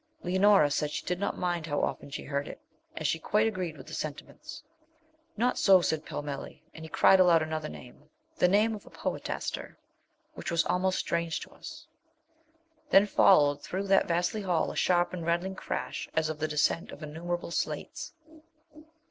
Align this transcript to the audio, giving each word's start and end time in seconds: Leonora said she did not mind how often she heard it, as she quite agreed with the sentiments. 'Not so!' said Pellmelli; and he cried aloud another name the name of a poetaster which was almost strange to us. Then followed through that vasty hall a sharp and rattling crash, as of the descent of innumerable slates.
Leonora 0.23 0.71
said 0.71 0.89
she 0.89 1.05
did 1.05 1.19
not 1.19 1.37
mind 1.37 1.67
how 1.67 1.79
often 1.83 2.09
she 2.09 2.23
heard 2.23 2.47
it, 2.47 2.59
as 2.97 3.05
she 3.05 3.19
quite 3.19 3.45
agreed 3.45 3.77
with 3.77 3.85
the 3.85 3.93
sentiments. 3.93 4.63
'Not 5.37 5.59
so!' 5.59 5.79
said 5.79 6.07
Pellmelli; 6.07 6.63
and 6.73 6.83
he 6.83 6.89
cried 6.89 7.19
aloud 7.19 7.43
another 7.43 7.69
name 7.69 8.09
the 8.37 8.47
name 8.47 8.73
of 8.73 8.83
a 8.87 8.89
poetaster 8.89 9.77
which 10.33 10.49
was 10.49 10.65
almost 10.65 10.97
strange 10.97 11.39
to 11.41 11.51
us. 11.51 11.85
Then 12.89 13.05
followed 13.05 13.61
through 13.61 13.85
that 13.89 14.07
vasty 14.07 14.41
hall 14.41 14.71
a 14.71 14.75
sharp 14.75 15.13
and 15.13 15.23
rattling 15.23 15.53
crash, 15.53 16.09
as 16.15 16.29
of 16.29 16.39
the 16.39 16.47
descent 16.47 16.91
of 16.91 17.03
innumerable 17.03 17.51
slates. 17.51 18.13